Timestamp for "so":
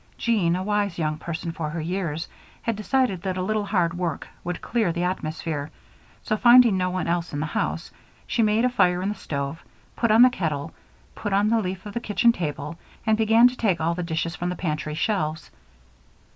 6.23-6.35